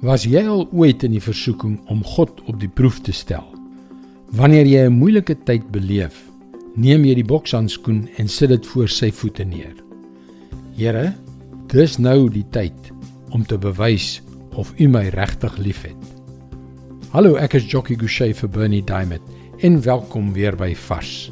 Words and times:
Was 0.00 0.22
jy 0.24 0.40
al 0.48 0.62
ooit 0.72 1.02
in 1.04 1.12
die 1.12 1.20
versoeking 1.20 1.74
om 1.92 1.98
God 2.14 2.38
op 2.48 2.56
die 2.56 2.70
proef 2.72 3.02
te 3.04 3.12
stel? 3.12 3.44
Wanneer 4.32 4.64
jy 4.64 4.86
'n 4.88 4.96
moeilike 4.96 5.36
tyd 5.44 5.68
beleef, 5.70 6.24
neem 6.74 7.04
jy 7.04 7.14
die 7.14 7.24
bokshandskoen 7.24 8.08
en 8.16 8.28
sit 8.28 8.48
dit 8.48 8.66
voor 8.66 8.88
sy 8.88 9.10
voete 9.10 9.44
neer. 9.44 9.74
Here, 10.76 11.12
dis 11.66 11.98
nou 11.98 12.30
die 12.30 12.46
tyd 12.50 12.92
om 13.30 13.44
te 13.44 13.58
bewys 13.58 14.22
of 14.56 14.72
U 14.78 14.88
my 14.88 15.08
regtig 15.08 15.58
liefhet. 15.58 16.00
Hallo, 17.10 17.36
ek 17.36 17.54
is 17.54 17.70
Jockey 17.70 17.96
Gouchee 17.96 18.32
vir 18.32 18.48
Bernie 18.48 18.84
Diamond 18.84 19.22
en 19.60 19.82
welkom 19.82 20.32
weer 20.32 20.56
by 20.56 20.74
Vars. 20.74 21.30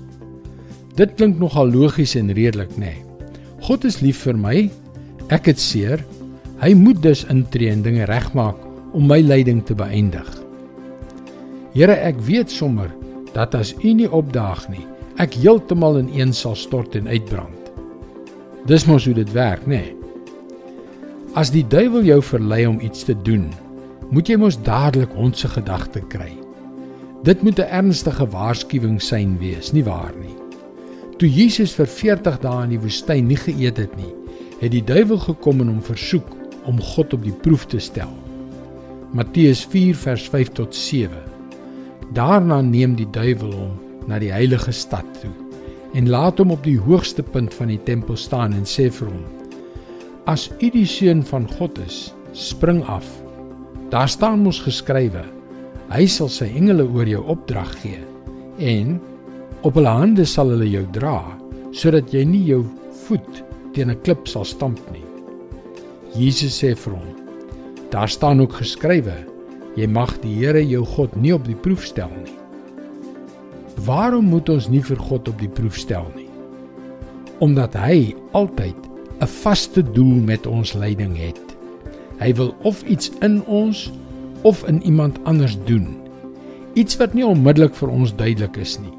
Dit 0.95 1.15
klink 1.17 1.39
nogal 1.39 1.73
logies 1.73 2.17
en 2.17 2.33
redelik, 2.33 2.77
nê? 2.77 2.85
Nee. 2.85 3.05
God 3.61 3.85
is 3.85 4.01
lief 4.01 4.19
vir 4.27 4.37
my. 4.37 4.71
Ek 5.31 5.47
het 5.47 5.59
seer, 5.59 6.05
Hy 6.59 6.73
moet 6.75 6.99
dus 7.03 7.21
intree 7.31 7.71
en 7.71 7.85
dinge 7.85 8.07
regmaak 8.11 8.59
om 8.97 9.05
my 9.07 9.21
lyding 9.23 9.61
te 9.63 9.77
beëindig. 9.79 10.27
Here, 11.77 11.95
ek 11.95 12.19
weet 12.27 12.51
sommer 12.51 12.91
dat 13.35 13.55
as 13.55 13.77
U 13.79 13.93
nie 13.95 14.09
opdaag 14.11 14.65
nie, 14.73 14.83
ek 15.23 15.37
heeltemal 15.39 16.01
in 16.01 16.09
een 16.17 16.33
sal 16.35 16.57
stort 16.59 16.97
en 16.99 17.07
uitbrand. 17.07 17.71
Dis 18.67 18.89
mos 18.91 19.07
hoe 19.07 19.15
dit 19.15 19.31
werk, 19.37 19.63
nê? 19.71 19.85
Nee. 19.85 19.95
As 21.39 21.53
die 21.55 21.63
duiwel 21.63 22.03
jou 22.09 22.19
verlei 22.25 22.65
om 22.67 22.81
iets 22.83 23.05
te 23.07 23.15
doen, 23.23 23.47
moet 24.11 24.27
jy 24.27 24.39
mos 24.41 24.59
dadelik 24.67 25.13
ons 25.15 25.45
se 25.45 25.51
gedagte 25.53 26.03
kry. 26.11 26.33
Dit 27.23 27.43
moet 27.47 27.61
'n 27.61 27.71
ernstige 27.71 28.27
waarskuwing 28.27 28.99
sein 29.03 29.39
wees, 29.39 29.73
nie 29.73 29.85
waar 29.85 30.15
nie? 30.19 30.35
Toe 31.19 31.29
Jesus 31.29 31.75
vir 31.75 31.87
40 31.87 32.41
dae 32.41 32.65
in 32.65 32.71
die 32.71 32.83
woestyn 32.83 33.27
nie 33.27 33.37
geëet 33.37 33.77
het 33.77 33.97
nie, 33.97 34.15
het 34.61 34.73
die 34.73 34.83
duiwel 34.83 35.19
gekom 35.19 35.61
en 35.61 35.69
hom 35.69 35.83
versoek 35.83 36.39
om 36.69 36.81
God 36.93 37.17
op 37.17 37.25
die 37.25 37.35
proef 37.45 37.67
te 37.67 37.81
stel. 37.83 38.13
Matteus 39.17 39.65
4 39.73 39.97
vers 39.97 40.29
5 40.29 40.53
tot 40.61 40.75
7. 40.77 41.17
Daarna 42.17 42.61
neem 42.65 42.97
die 42.99 43.09
duiwel 43.13 43.55
hom 43.57 43.77
na 44.09 44.21
die 44.21 44.33
heilige 44.33 44.73
stad 44.73 45.09
toe 45.23 45.33
en 45.97 46.11
laat 46.13 46.41
hom 46.41 46.53
op 46.53 46.67
die 46.69 46.77
hoogste 46.77 47.25
punt 47.25 47.55
van 47.57 47.73
die 47.73 47.81
tempel 47.87 48.17
staan 48.21 48.53
en 48.53 48.69
sê 48.69 48.91
vir 48.93 49.09
hom: 49.09 49.25
As 50.29 50.51
u 50.61 50.69
die 50.71 50.87
seun 50.87 51.25
van 51.25 51.49
God 51.57 51.81
is, 51.87 52.13
spring 52.37 52.83
af. 52.85 53.09
Daar 53.89 54.09
staan 54.09 54.45
mos 54.45 54.61
geskrywe: 54.61 55.25
Hy 55.89 56.05
sal 56.13 56.29
sy 56.29 56.51
engele 56.53 56.85
oor 56.85 57.09
jou 57.09 57.25
opdrag 57.33 57.73
gee 57.81 58.05
en 58.59 58.99
op 59.63 59.79
hulle 59.79 59.93
hande 59.95 60.27
sal 60.27 60.51
hulle 60.53 60.67
jou 60.69 60.83
dra 60.93 61.21
sodat 61.73 62.11
jy 62.13 62.25
nie 62.27 62.45
jou 62.49 62.65
voet 63.07 63.45
teen 63.73 63.91
'n 63.91 64.01
klip 64.03 64.29
sal 64.29 64.45
stamp 64.45 64.81
nie. 64.93 65.08
Jesus 66.17 66.57
sê 66.63 66.75
vir 66.77 66.95
hom: 66.95 67.09
Daar 67.93 68.09
staan 68.09 68.41
ook 68.41 68.53
geskrywe: 68.61 69.17
Jy 69.77 69.87
mag 69.87 70.17
die 70.23 70.35
Here 70.41 70.63
jou 70.65 70.85
God 70.85 71.17
nie 71.17 71.35
op 71.35 71.45
die 71.47 71.57
proef 71.57 71.85
stel 71.87 72.11
nie. 72.25 72.35
Waarom 73.87 74.31
moet 74.33 74.49
ons 74.49 74.69
nie 74.73 74.83
vir 74.83 74.99
God 74.99 75.29
op 75.29 75.39
die 75.39 75.51
proef 75.51 75.77
stel 75.79 76.09
nie? 76.17 76.27
Omdat 77.45 77.77
hy 77.79 78.15
altyd 78.33 78.77
'n 79.21 79.27
vaste 79.27 79.83
doel 79.83 80.23
met 80.23 80.47
ons 80.47 80.75
lyding 80.75 81.17
het. 81.17 81.41
Hy 82.19 82.35
wil 82.35 82.55
of 82.63 82.83
iets 82.83 83.11
in 83.21 83.45
ons 83.47 83.91
of 84.43 84.65
in 84.67 84.83
iemand 84.83 85.19
anders 85.25 85.59
doen. 85.65 85.97
Iets 86.75 86.97
wat 86.97 87.15
nie 87.15 87.27
onmiddellik 87.27 87.75
vir 87.75 87.89
ons 87.89 88.15
duidelik 88.15 88.57
is 88.57 88.79
nie. 88.79 88.95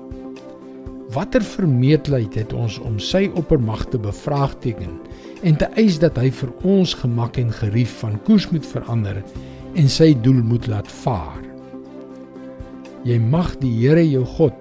Watter 1.09 1.41
vermeetheid 1.41 2.35
het 2.35 2.53
ons 2.53 2.79
om 2.79 2.99
sy 2.99 3.31
oppermagte 3.33 3.97
bevraagteken 3.97 4.99
en 5.43 5.55
te 5.55 5.67
eis 5.79 5.99
dat 6.01 6.17
hy 6.19 6.29
vir 6.35 6.51
ons 6.67 6.93
gemak 7.01 7.37
en 7.39 7.51
gerief 7.53 7.99
van 8.01 8.17
koers 8.27 8.49
moet 8.51 8.65
verander 8.65 9.21
en 9.79 9.87
sy 9.91 10.11
doel 10.25 10.41
moet 10.43 10.67
laat 10.67 10.89
vaar. 11.03 11.39
Jy 13.07 13.19
mag 13.23 13.53
die 13.61 13.71
Here 13.79 14.03
jou 14.03 14.25
God 14.37 14.55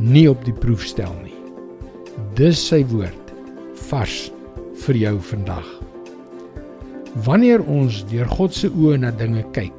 nie 0.00 0.24
op 0.30 0.40
die 0.46 0.54
proef 0.56 0.86
stel 0.88 1.12
nie. 1.20 1.36
Dis 2.38 2.60
sy 2.70 2.80
woord 2.88 3.32
vars 3.90 4.30
vir 4.86 4.98
jou 4.98 5.16
vandag. 5.28 5.68
Wanneer 7.26 7.60
ons 7.68 8.00
deur 8.08 8.28
God 8.32 8.56
se 8.56 8.70
oë 8.72 9.02
na 9.02 9.10
dinge 9.12 9.44
kyk, 9.52 9.74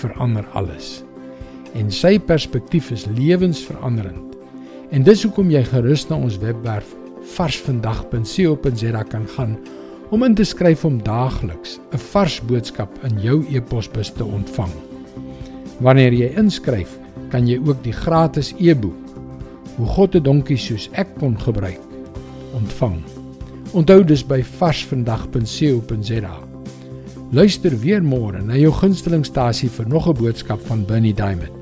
verander 0.00 0.46
alles. 0.56 1.02
En 1.76 1.92
sy 1.92 2.16
perspektief 2.16 2.88
is 2.94 3.04
lewensveranderend. 3.12 4.32
En 4.92 5.04
dis 5.04 5.22
hoekom 5.24 5.52
jy 5.52 5.62
gerus 5.68 6.06
na 6.08 6.16
ons 6.16 6.38
webwerf 6.40 6.88
varsvandag.co.za 7.36 9.04
kan 9.12 9.28
gaan 9.36 9.56
om 10.12 10.22
in 10.22 10.34
te 10.36 10.44
skryf 10.44 10.84
om 10.84 11.00
daagliks 11.02 11.78
'n 11.92 11.98
vars 12.12 12.40
boodskap 12.40 12.90
in 13.04 13.20
jou 13.20 13.44
e-posbus 13.50 14.12
te 14.12 14.24
ontvang. 14.24 14.72
Wanneer 15.80 16.12
jy 16.12 16.34
inskryf, 16.36 16.98
kan 17.30 17.46
jy 17.48 17.58
ook 17.64 17.82
die 17.82 17.92
gratis 17.92 18.54
e-boek 18.58 19.02
Hoe 19.76 19.86
God 19.86 20.14
'n 20.14 20.22
donkie 20.22 20.56
soos 20.56 20.90
ek 20.92 21.08
kon 21.18 21.38
gebruik 21.40 21.80
ontvang. 22.54 23.02
Onthou 23.72 24.04
dus 24.04 24.26
by 24.26 24.42
varsvandag.co.za. 24.42 26.36
Luister 27.30 27.78
weer 27.78 28.02
môre 28.02 28.42
na 28.42 28.56
jou 28.56 28.72
gunstelingstasie 28.72 29.70
vir 29.70 29.88
nog 29.88 30.08
'n 30.08 30.12
boodskap 30.12 30.60
van 30.66 30.84
Bernie 30.84 31.14
Diamond. 31.14 31.52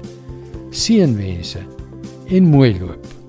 Seënwense 0.71 1.61
en 2.27 2.45
mooi 2.45 2.79
loop. 2.81 3.20